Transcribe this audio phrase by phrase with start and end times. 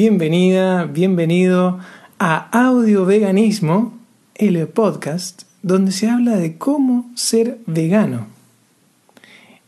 [0.00, 1.78] bienvenida, bienvenido
[2.18, 3.98] a Audio Veganismo,
[4.34, 8.26] el podcast donde se habla de cómo ser vegano.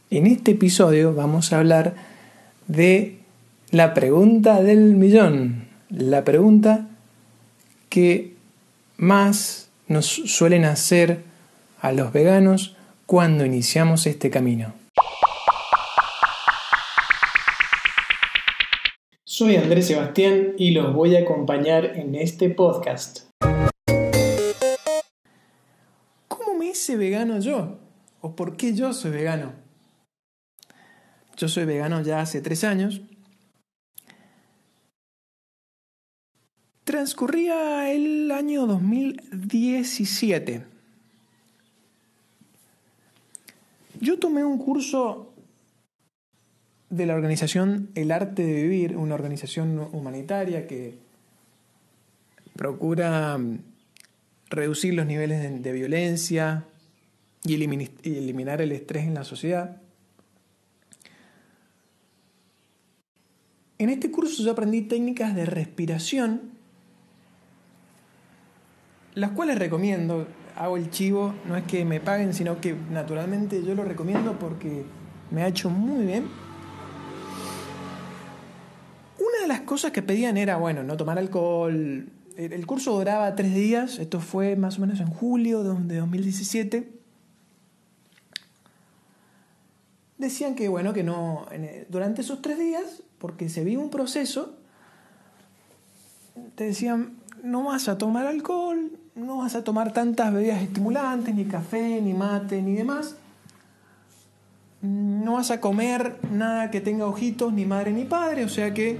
[0.08, 1.96] En este episodio vamos a hablar
[2.66, 3.18] de
[3.72, 6.88] la pregunta del millón, la pregunta
[7.90, 8.32] que
[8.96, 11.24] más nos suelen hacer
[11.78, 14.81] a los veganos cuando iniciamos este camino.
[19.34, 23.30] Soy Andrés Sebastián y los voy a acompañar en este podcast.
[26.28, 27.78] ¿Cómo me hice vegano yo?
[28.20, 29.54] ¿O por qué yo soy vegano?
[31.38, 33.00] Yo soy vegano ya hace tres años.
[36.84, 40.66] Transcurría el año 2017.
[43.98, 45.31] Yo tomé un curso
[46.92, 50.98] de la organización El Arte de Vivir, una organización humanitaria que
[52.54, 53.60] procura mm,
[54.50, 56.66] reducir los niveles de, violencia
[57.44, 59.80] y eliminar el estrés en la sociedad.
[63.78, 66.52] En este curso yo aprendí técnicas de respiración,
[69.14, 73.74] las cuales recomiendo, hago el chivo, no es que me paguen, sino que naturalmente yo
[73.74, 74.84] lo recomiendo porque
[75.30, 76.41] me ha hecho muy bien
[79.42, 82.08] de las cosas que pedían era, bueno, no tomar alcohol.
[82.36, 86.90] El curso duraba tres días, esto fue más o menos en julio de 2017.
[90.16, 91.46] Decían que, bueno, que no,
[91.88, 94.56] durante esos tres días, porque se vive un proceso,
[96.54, 101.44] te decían, no vas a tomar alcohol, no vas a tomar tantas bebidas estimulantes, ni
[101.44, 103.16] café, ni mate, ni demás.
[104.80, 108.98] No vas a comer nada que tenga ojitos, ni madre ni padre, o sea que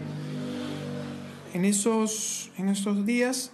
[1.54, 3.52] en esos, en esos días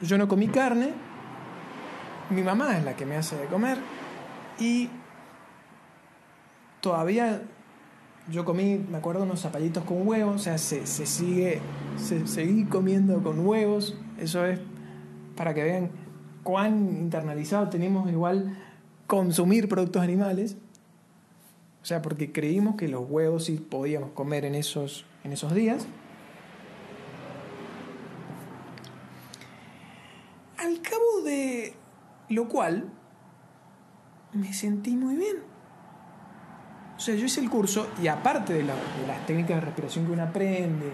[0.00, 0.90] yo no comí carne,
[2.30, 3.78] mi mamá es la que me hace de comer
[4.58, 4.88] y
[6.80, 7.42] todavía
[8.30, 11.60] yo comí, me acuerdo, unos zapallitos con huevos, o sea, se, sigue,
[11.96, 14.60] se, seguí comiendo con huevos, eso es
[15.36, 15.90] para que vean
[16.42, 18.56] cuán internalizado tenemos igual
[19.06, 20.56] consumir productos animales,
[21.82, 25.86] o sea, porque creímos que los huevos sí podíamos comer en esos, en esos días.
[30.72, 31.74] Al cabo de
[32.30, 32.90] lo cual,
[34.32, 35.36] me sentí muy bien.
[36.96, 40.22] O sea, yo hice el curso y aparte de, las técnicas de respiración que uno
[40.22, 40.90] aprende,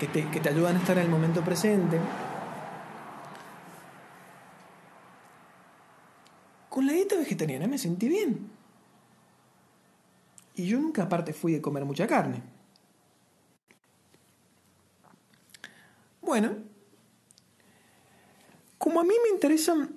[0.00, 2.00] que te, que te ayudan a estar en el momento presente,
[6.68, 8.50] con la dieta vegetariana me sentí bien.
[10.56, 12.42] Y yo nunca aparte fui de comer mucha carne.
[16.20, 16.69] Bueno,
[18.80, 19.90] como a mí me interesa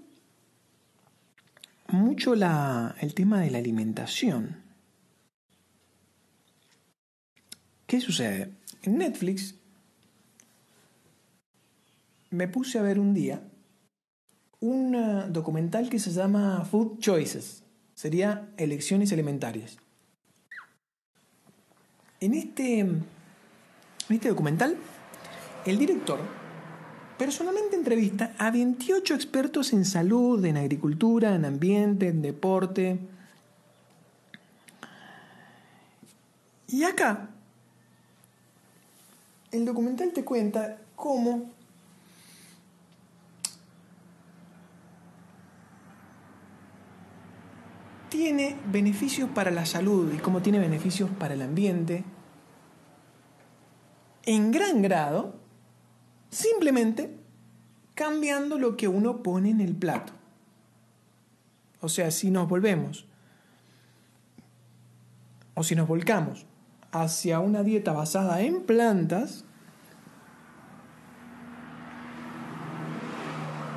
[1.87, 4.61] mucho el tema de la alimentación,
[7.87, 8.51] ¿qué sucede?
[8.81, 9.55] En Netflix
[12.29, 13.41] me puse a ver un día
[14.59, 17.63] un eh, documental que se llama Food Choices,
[17.95, 19.77] sería elecciones alimentarias.
[22.19, 23.05] En este, en
[24.09, 24.75] este documental,
[25.65, 26.42] el director
[27.17, 32.99] Personalmente entrevista a 28 expertos en salud, en agricultura, en ambiente, en deporte.
[36.67, 37.29] Y acá,
[39.51, 41.51] el documental te cuenta cómo
[48.09, 52.03] tiene beneficios para la salud y cómo tiene beneficios para el ambiente
[54.25, 55.42] en gran grado
[56.33, 57.15] Simplemente
[57.93, 60.13] cambiando lo que uno pone en el plato.
[61.79, 63.05] O sea, si nos volvemos
[65.53, 66.47] o si nos volcamos
[66.91, 69.45] hacia una dieta basada en plantas,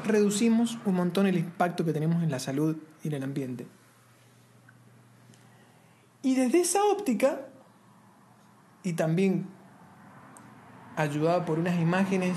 [0.07, 3.67] reducimos un montón el impacto que tenemos en la salud y en el ambiente.
[6.23, 7.49] Y desde esa óptica,
[8.83, 9.56] y también
[10.97, 12.37] ayudada por unas imágenes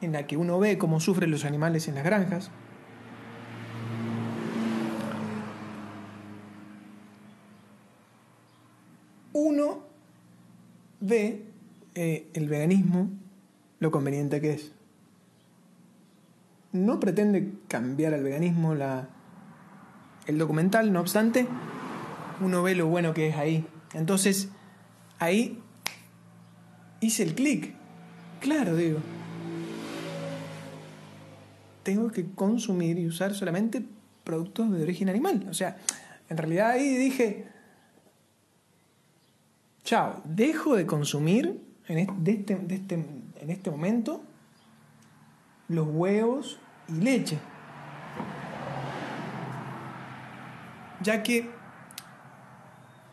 [0.00, 2.50] en la que uno ve cómo sufren los animales en las granjas.
[9.32, 9.80] Uno
[11.00, 11.44] ve
[11.94, 13.08] eh, el veganismo
[13.80, 14.72] lo conveniente que es.
[16.72, 19.08] No pretende cambiar el veganismo la,
[20.26, 21.46] el documental, no obstante,
[22.40, 23.66] uno ve lo bueno que es ahí.
[23.92, 24.48] Entonces,
[25.18, 25.61] ahí
[27.02, 27.74] hice el clic.
[28.40, 29.00] Claro, digo.
[31.82, 33.84] Tengo que consumir y usar solamente
[34.24, 35.46] productos de origen animal.
[35.50, 35.76] O sea,
[36.28, 37.48] en realidad ahí dije,
[39.84, 44.22] chao, dejo de consumir en este, este, en este momento
[45.68, 47.38] los huevos y leche.
[51.02, 51.50] Ya que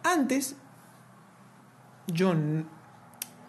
[0.03, 0.55] antes
[2.07, 2.35] yo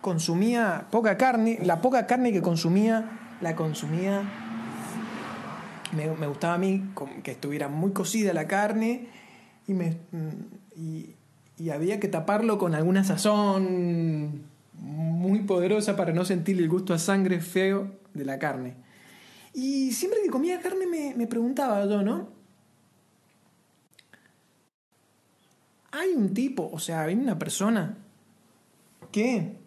[0.00, 4.23] consumía poca carne, la poca carne que consumía la consumía,
[5.93, 6.85] me, gustaba a mí
[7.23, 9.08] que estuviera muy cocida la carne
[9.67, 9.97] y, me,
[10.76, 11.14] y,
[11.58, 14.44] y había que taparlo con alguna sazón
[14.75, 18.75] muy poderosa para no sentir el gusto a sangre feo de la carne.
[19.52, 22.29] Y siempre que comía carne me, me preguntaba yo, ¿no?
[25.93, 27.99] Hay un tipo, o sea, hay una persona
[29.11, 29.60] que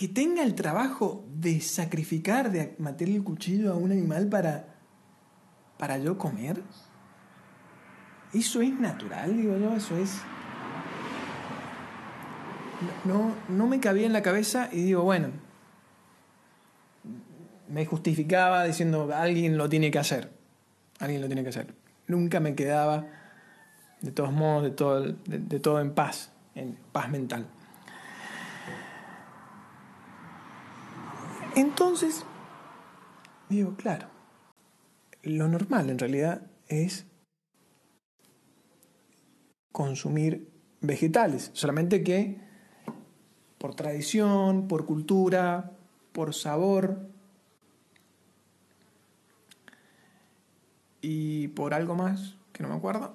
[0.00, 4.64] que tenga el trabajo de sacrificar, de meter el cuchillo a un animal para
[5.76, 6.62] para yo comer.
[8.32, 10.22] Eso es natural, digo yo, eso es
[13.04, 15.32] no, no me cabía en la cabeza y digo, bueno,
[17.68, 20.32] me justificaba diciendo, alguien lo tiene que hacer,
[20.98, 21.74] alguien lo tiene que hacer.
[22.06, 23.04] Nunca me quedaba,
[24.00, 27.46] de todos modos, de todo, de, todo en paz, en paz mental.
[31.56, 32.24] Entonces,
[33.48, 34.08] digo, claro,
[35.22, 37.06] lo normal en realidad es
[39.72, 40.48] consumir
[40.80, 42.40] vegetales, solamente que
[43.58, 45.72] por tradición, por cultura,
[46.12, 47.08] por sabor
[51.02, 53.14] y por algo más que no me acuerdo.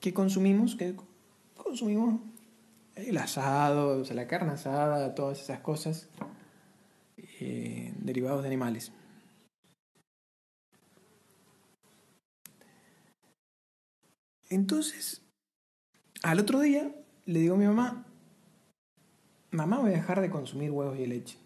[0.00, 0.76] ¿Qué consumimos?
[0.76, 0.94] ¿Qué
[1.56, 2.20] consumimos?
[2.94, 6.08] El asado, la carne asada, todas esas cosas
[7.42, 8.92] eh, derivados de animales.
[14.48, 15.22] Entonces,
[16.22, 16.94] al otro día
[17.24, 18.04] le digo a mi mamá,
[19.50, 21.38] mamá voy a dejar de consumir huevos y leche.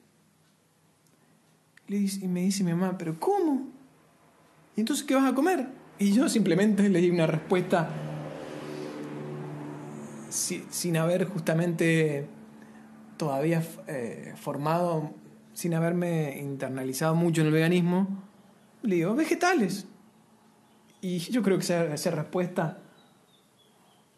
[1.89, 3.69] Y me dice mi mamá, pero ¿cómo?
[4.75, 5.69] ¿Y entonces qué vas a comer?
[5.99, 7.89] Y yo simplemente le di una respuesta
[10.29, 12.27] sin haber justamente
[13.17, 15.15] todavía eh, formado,
[15.57, 18.23] sin haberme internalizado mucho en el veganismo.
[18.83, 19.87] Le digo, vegetales.
[21.01, 22.79] Y yo creo que esa, respuesta,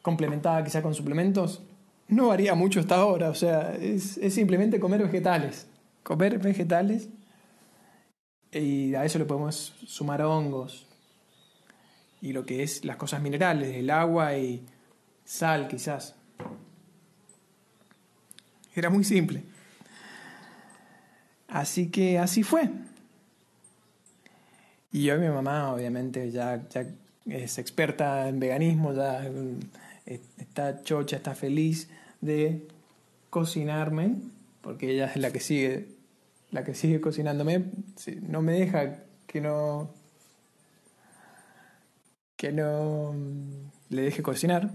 [0.02, 1.62] complementada quizá con suplementos,
[2.08, 5.68] no varía mucho hasta ahora, o sea, es, simplemente comer vegetales.
[6.02, 7.08] Comer vegetales
[8.50, 10.88] y a eso le podemos sumar hongos
[12.20, 14.66] y lo que es las cosas minerales, el agua y
[15.24, 16.16] sal quizás.
[18.74, 19.44] Era muy simple.
[21.48, 22.70] Así que así fue.
[24.92, 26.86] Y hoy mi mamá obviamente ya, ya
[27.26, 29.28] es experta en veganismo, ya
[30.06, 31.90] está chocha, está feliz
[32.20, 32.66] de
[33.30, 34.16] cocinarme,
[34.62, 35.88] porque ella es la que sigue,
[36.50, 37.64] la que sigue cocinándome,
[38.22, 39.90] no me deja que no
[42.36, 43.14] que no
[43.90, 44.70] le deje cocinar.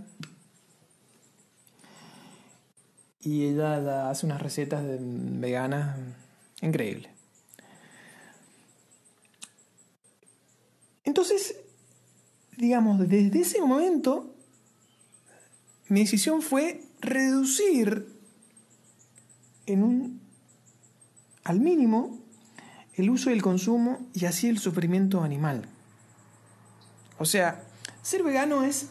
[3.21, 5.97] Y ella hace unas recetas veganas
[6.63, 7.11] increíbles.
[11.03, 11.55] Entonces,
[12.57, 14.33] digamos, desde ese momento
[15.89, 18.07] mi decisión fue reducir
[19.65, 20.21] en un,
[21.43, 22.19] al mínimo
[22.95, 25.67] el uso y el consumo y así el sufrimiento animal.
[27.19, 27.63] O sea,
[28.01, 28.89] ser vegano es,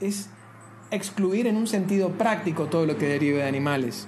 [0.00, 0.28] es
[0.90, 4.06] excluir en un sentido práctico todo lo que derive de animales.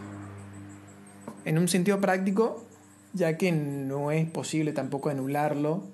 [1.45, 2.66] En un sentido práctico,
[3.17, 5.85] ya que no es posible tampoco anularlo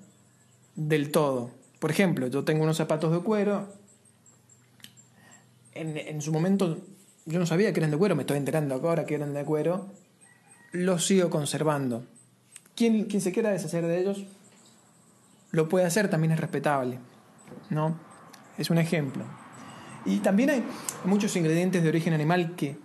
[0.75, 1.51] del todo.
[1.79, 3.67] Por ejemplo, yo tengo unos zapatos de cuero
[5.75, 6.79] en, su momento
[7.25, 9.87] yo no sabía que eran de cuero, me estoy enterando ahora que eran de cuero,
[10.71, 12.03] los sigo conservando.
[12.75, 14.25] Quien, quien se quiera deshacer de ellos,
[15.51, 16.99] lo puede hacer, también es respetable.
[17.69, 17.97] ¿no?
[18.57, 19.23] Es un ejemplo.
[20.05, 20.63] Y también hay
[21.05, 22.77] muchos ingredientes de origen animal que,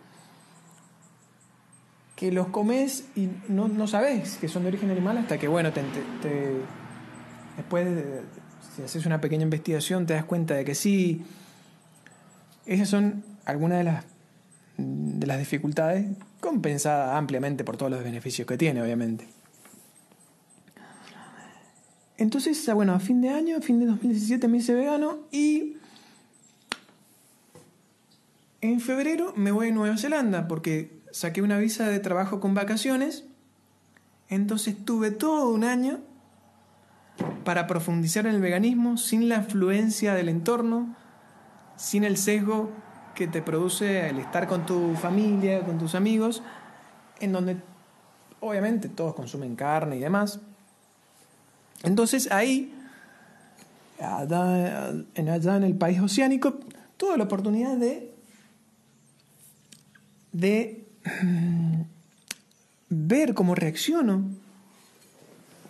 [2.18, 5.70] que los comes y no, no sabes que son de origen animal hasta que, bueno,
[5.72, 5.82] te,
[7.56, 7.86] después,
[8.74, 11.22] si haces una pequeña investigación, te das cuenta de que sí,
[12.66, 14.04] esas son algunas de las,
[14.78, 16.06] de las dificultades
[16.40, 19.28] compensadas ampliamente por todos los beneficios que tiene, obviamente.
[22.16, 25.76] Entonces, bueno, a fin de año, a fin de 2017 me hice vegano y
[28.60, 33.24] en febrero me voy a Nueva Zelanda porque saqué una visa de trabajo con vacaciones.
[34.28, 36.00] Entonces tuve todo un año
[37.44, 40.94] para profundizar en el veganismo sin la influencia del entorno,
[41.76, 42.70] sin el sesgo
[43.14, 46.42] que te produce el estar con tu familia, con tus amigos,
[47.20, 47.56] en donde
[48.40, 50.40] obviamente todos consumen carne y demás.
[51.82, 52.74] Entonces ahí,
[53.98, 56.60] allá allá en el país oceánico,
[56.96, 58.14] tuve la oportunidad de,
[60.32, 60.87] de
[62.88, 64.24] ver cómo reacciono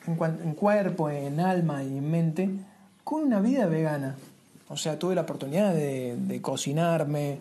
[0.07, 2.51] en, cuerpo, en alma y en mente
[3.05, 4.17] con una vida vegana.
[4.69, 7.39] O sea, tuve la oportunidad de, cocinarme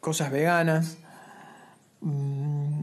[0.00, 0.96] cosas veganas,
[2.00, 2.82] mm,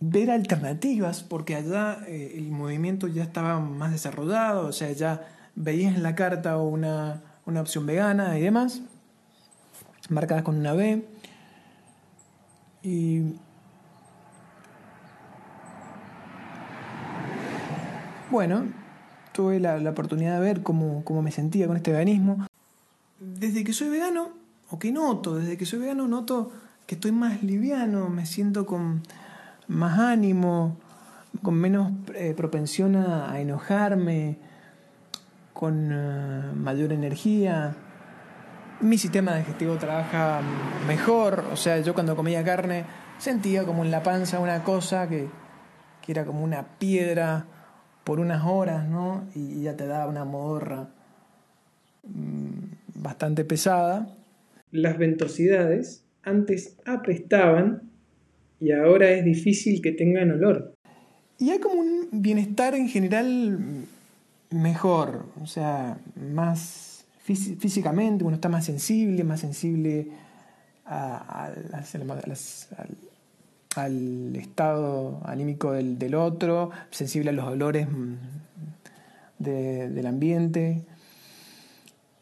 [0.00, 5.94] ver alternativas, porque allá eh, el movimiento ya estaba más desarrollado, o sea, ya veías
[5.94, 8.80] en la carta una, una opción vegana y demás,
[10.08, 11.04] marcadas con una B.
[12.86, 13.34] Y
[18.30, 18.64] Bueno,
[19.32, 22.46] tuve la, oportunidad de ver cómo, me sentía con este veganismo.
[23.18, 24.30] Desde que soy vegano,
[24.70, 26.52] o que noto, desde que soy vegano noto
[26.86, 29.02] que estoy más liviano, me siento con
[29.68, 30.76] más ánimo,
[31.42, 34.38] con menos eh, propensión a, enojarme,
[35.52, 37.74] con eh, mayor energía.
[38.80, 40.42] Mi sistema digestivo trabaja
[40.86, 42.84] mejor, o sea, yo cuando comía carne
[43.18, 45.28] sentía como en la panza una cosa que,
[46.02, 47.46] que era como una piedra
[48.04, 49.26] por unas horas, ¿no?
[49.34, 50.90] Y ya te da una modorra
[52.04, 54.14] mm, bastante pesada.
[54.70, 57.82] Las ventosidades antes apestaban
[58.60, 60.74] y ahora es difícil que tengan olor.
[61.38, 63.58] Y hay como un bienestar en general
[64.50, 66.95] mejor, o sea, más
[67.26, 70.12] físicamente, uno está más sensible, más sensible
[70.84, 71.56] al
[74.36, 78.14] estado anímico del, otro, sensible a los olores mm,
[79.38, 80.84] del ambiente.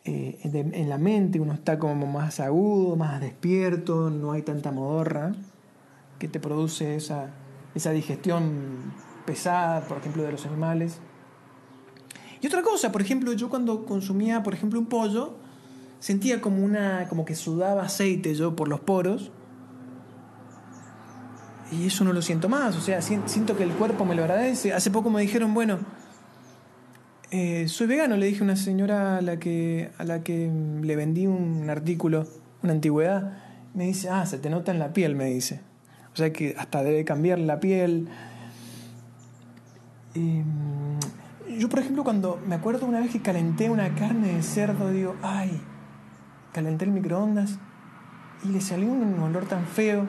[0.06, 5.34] Eh, en la mente uno está como más agudo, más despierto, no hay tanta modorra
[6.18, 7.30] que te produce esa,
[7.74, 8.92] esa digestión
[9.26, 10.98] pesada, por ejemplo, de los animales.
[12.44, 15.32] Y otra cosa, por ejemplo, yo cuando consumía, por ejemplo, un pollo,
[15.98, 19.30] sentía como una como que sudaba aceite yo por los poros
[21.72, 24.74] y eso no lo siento más, o sea, siento que el cuerpo me lo agradece.
[24.74, 25.78] Hace poco me dijeron, bueno,
[27.30, 30.50] eh, soy vegano, le dije a una señora a la, que, a la que
[30.82, 32.26] le vendí un artículo,
[32.62, 33.38] una antigüedad.
[33.72, 35.62] Me dice, ah, se te nota en la piel, me dice.
[36.12, 38.10] O sea que hasta debe cambiar la piel.
[41.58, 45.16] Yo, por ejemplo, cuando me acuerdo una vez que calenté una carne de cerdo, digo,
[45.22, 45.60] ay,
[46.52, 47.58] calenté el microondas
[48.44, 50.06] y le salió un olor tan feo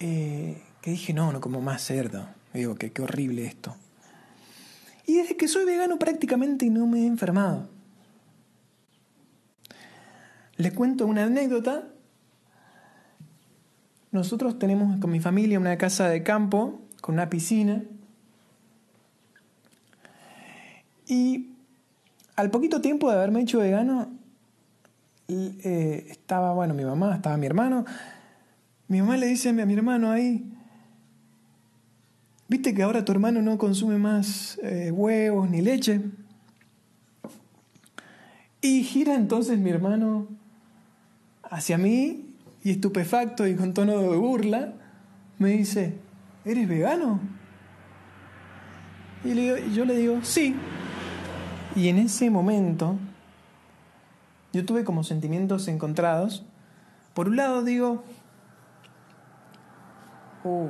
[0.00, 2.26] eh, que dije, no, no como más cerdo.
[2.54, 3.76] Digo, que qué horrible esto.
[5.06, 7.68] Y desde que soy vegano prácticamente no me he enfermado.
[10.56, 11.88] Les cuento una anécdota.
[14.10, 17.82] Nosotros tenemos con mi familia una casa de campo con una piscina.
[21.10, 21.56] Y
[22.36, 24.12] al poquito tiempo de haberme hecho vegano,
[25.26, 27.84] eh, estaba, bueno, mi mamá, estaba mi hermano,
[28.86, 30.48] mi mamá le dice a mi hermano ahí,
[32.46, 36.00] ¿viste que ahora tu hermano no consume más eh, huevos ni leche?
[38.60, 40.28] Y gira entonces mi hermano
[41.42, 44.74] hacia mí y estupefacto y con tono de burla
[45.40, 45.94] me dice,
[46.44, 47.18] ¿eres vegano?
[49.24, 49.34] Y
[49.74, 50.54] yo le digo, sí.
[51.76, 52.96] Y en ese momento
[54.52, 56.44] yo tuve como sentimientos encontrados.
[57.14, 58.02] Por un lado digo,
[60.44, 60.68] oh,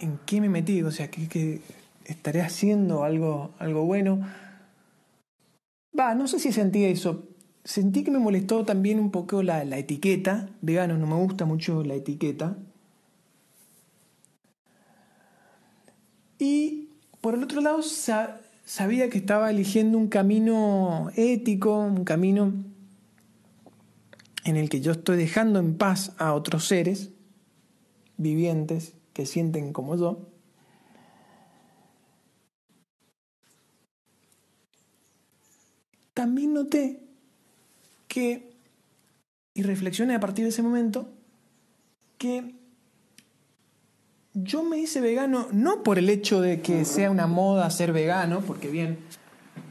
[0.00, 0.82] ¿en qué me metí?
[0.82, 1.60] O sea, ¿qué,
[2.04, 4.20] estaré haciendo algo, algo bueno?
[5.98, 7.28] Va, no sé si sentí eso.
[7.64, 10.50] Sentí que me molestó también un poco la, etiqueta.
[10.60, 12.56] Vegano, no me gusta mucho la etiqueta.
[16.38, 16.83] Y
[17.24, 17.80] por el otro lado,
[18.66, 22.52] sabía que estaba eligiendo un camino ético, un camino
[24.44, 27.12] en el que yo estoy dejando en paz a otros seres
[28.18, 30.28] vivientes que sienten como yo,
[36.12, 37.08] también noté
[38.06, 38.52] que,
[39.54, 41.08] y reflexioné a partir de ese momento,
[42.18, 42.54] que
[44.34, 48.40] yo me hice vegano no por el hecho de que sea una moda ser vegano,
[48.40, 48.98] porque bien,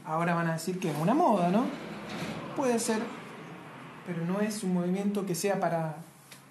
[0.06, 1.66] ahora van a decir que es una moda, ¿no?
[2.56, 2.98] Puede ser,
[4.06, 5.96] pero no es un movimiento que sea para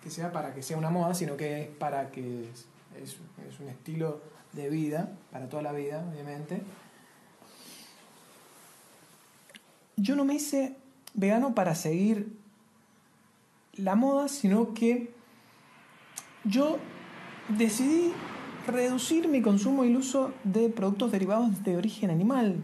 [0.04, 2.68] que sea para que sea una moda, sino que es para que es,
[3.02, 6.62] es un estilo de vida, para toda la vida, obviamente.
[9.96, 10.76] Yo no me hice
[11.14, 12.38] vegano para seguir
[13.76, 15.14] la moda, sino que
[16.44, 16.78] yo
[17.50, 18.14] decidí
[18.68, 22.64] reducir mi consumo y el uso de productos derivados de origen animal.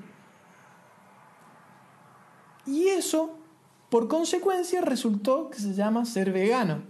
[2.65, 3.36] Y eso,
[3.89, 6.83] por consecuencia, resultó que se llama ser vegano.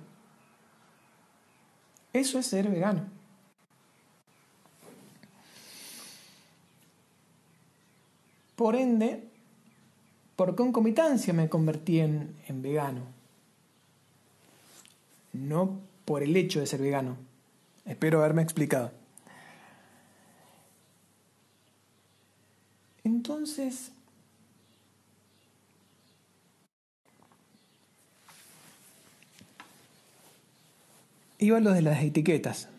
[2.14, 3.04] Eso es ser vegano.
[8.56, 9.24] Por ende,
[10.36, 13.04] por concomitancia me convertí en, en vegano.
[15.32, 17.29] No por el hecho de ser vegano.
[17.90, 18.92] Espero haberme explicado.
[23.04, 23.92] Entonces,
[31.40, 32.70] iba lo de las etiquetas.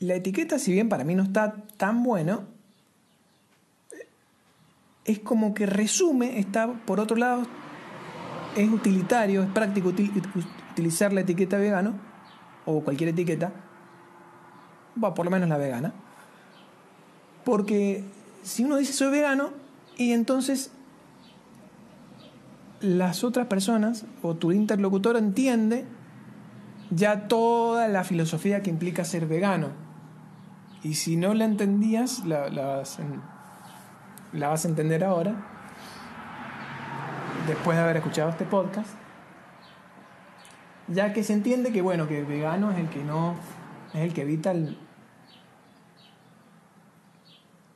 [0.00, 2.48] La etiqueta, si bien para mí no está tan bueno,
[5.04, 7.46] es como que resume, está por otro lado,
[8.56, 9.94] es utilitario, es práctico
[10.80, 11.92] utilizar la etiqueta vegano
[12.64, 13.52] o cualquier etiqueta,
[15.02, 15.92] va por lo menos la vegana,
[17.44, 18.02] porque
[18.42, 19.50] si uno dice soy vegano
[19.98, 20.72] y entonces
[22.80, 25.84] las otras personas o tu interlocutor entiende
[26.90, 29.68] ya toda la filosofía que implica ser vegano.
[30.82, 35.34] Y si no la entendías, la, la vas a entender ahora,
[37.46, 38.88] después de haber escuchado este podcast,
[40.90, 43.34] ya que se entiende que bueno, que vegano es el que no,
[43.94, 44.76] es el que evita el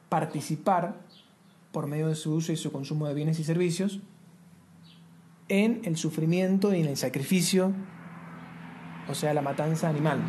[0.08, 0.96] participar
[1.72, 4.00] por medio de su uso y su consumo de bienes y servicios
[5.48, 7.72] en el sufrimiento y en el sacrificio,
[9.08, 10.20] o sea, la matanza animal.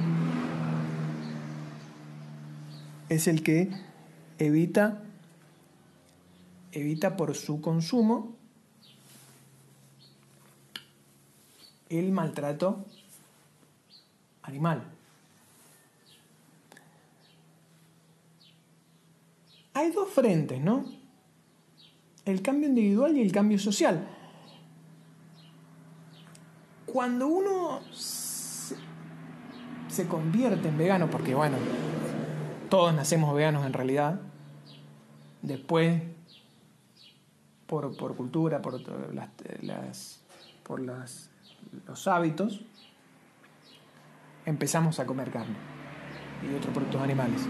[3.09, 3.69] Es el que
[4.39, 5.01] evita
[6.71, 8.35] evita por su consumo
[11.89, 12.85] el maltrato
[14.43, 14.83] animal.
[19.73, 20.85] Hay dos frentes, ¿no?
[22.23, 24.07] El cambio individual y el cambio social.
[26.85, 28.77] Cuando uno se,
[30.07, 31.57] convierte en vegano, porque bueno,
[32.69, 34.21] todos nacemos veganos en realidad,
[35.41, 36.01] después
[37.67, 38.79] por, por cultura, por,
[39.13, 40.21] las,
[40.63, 41.29] por las,
[41.87, 42.61] los hábitos,
[44.45, 45.55] empezamos a comer carne
[46.43, 47.47] y otros productos animales.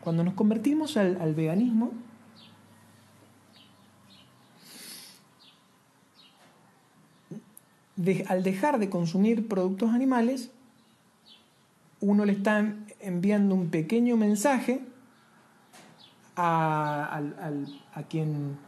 [0.00, 1.92] Cuando nos convertimos al, veganismo,
[8.28, 10.50] al dejar de consumir productos animales,
[12.00, 14.82] uno le está enviando un pequeño mensaje
[16.36, 17.22] a,
[17.94, 18.58] a quien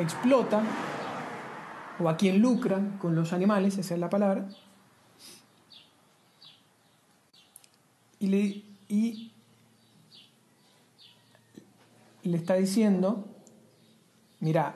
[0.00, 0.62] explota
[2.00, 4.48] o a quien lucra con los animales, esa es la palabra,
[8.20, 9.32] y le, y
[12.22, 13.26] le está diciendo,
[14.40, 14.74] mira,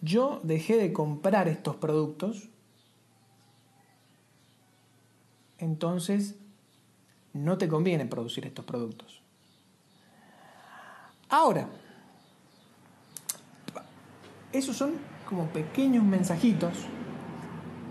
[0.00, 2.48] yo dejé de comprar estos productos,
[5.58, 6.36] entonces
[7.32, 9.22] no te conviene producir estos productos.
[11.28, 11.68] Ahora,
[14.52, 14.92] esos son
[15.28, 16.72] como pequeños mensajitos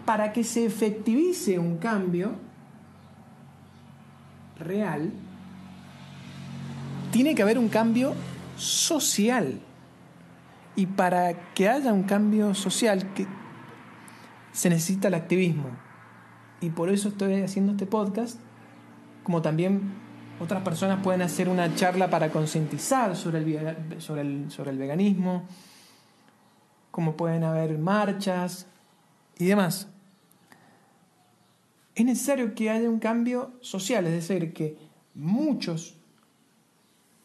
[0.05, 2.33] para que se efectivice un cambio
[4.59, 5.11] real,
[7.11, 8.13] tiene que haber un cambio
[8.57, 9.59] social.
[10.75, 13.07] Y para que haya un cambio social
[14.51, 15.69] se necesita el activismo.
[16.61, 18.39] Y por eso estoy haciendo este podcast
[19.23, 19.81] como también
[20.39, 25.47] otras personas pueden hacer una charla para concientizar sobre el, sobre, el, sobre el veganismo,
[26.95, 28.67] como pueden haber marchas
[29.37, 29.89] y demás.
[31.93, 34.77] Es necesario que haya un cambio social, es decir, que
[35.13, 35.97] muchos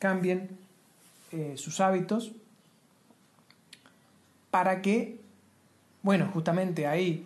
[0.00, 0.58] cambien
[1.30, 2.32] eh, sus hábitos
[4.50, 5.20] para que,
[6.02, 7.24] bueno, justamente ahí,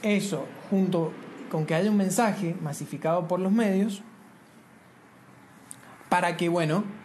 [0.00, 1.12] eso junto
[1.50, 4.04] con que haya un mensaje masificado por los medios
[6.08, 6.99] para que, bueno,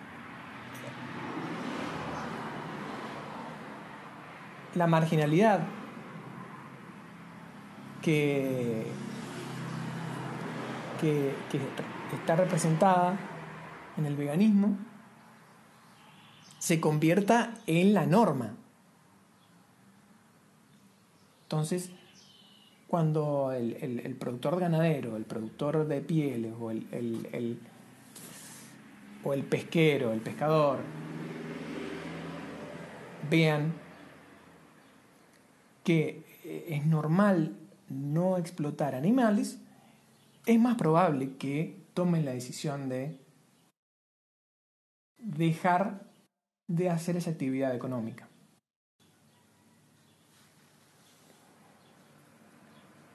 [4.75, 5.61] la marginalidad
[8.01, 8.85] que,
[11.01, 11.33] que,
[12.13, 13.17] está representada
[13.97, 14.77] en el veganismo
[16.59, 18.55] se convierta en la norma.
[21.43, 21.91] Entonces,
[22.87, 27.59] cuando el, productor ganadero, el productor de pieles o el,
[29.23, 30.79] o el pesquero, el pescador,
[33.29, 33.84] vean
[35.85, 37.55] que es normal
[37.87, 39.59] no explotar animales,
[40.45, 43.17] es más probable que tomen la decisión de
[45.19, 46.01] dejar
[46.67, 48.27] de hacer esa actividad económica.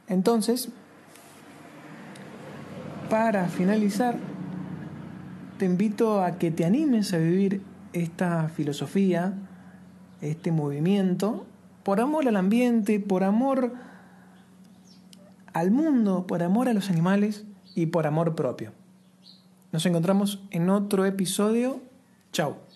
[0.09, 0.71] Entonces,
[3.11, 4.17] para finalizar,
[5.59, 9.35] te invito a que te animes a vivir esta filosofía,
[10.21, 11.47] este movimiento,
[11.83, 13.75] por amor al ambiente, por amor
[15.53, 18.73] al mundo, por amor a los animales y por amor propio.
[19.73, 21.81] Nos encontramos en otro episodio.
[22.33, 22.70] Chao.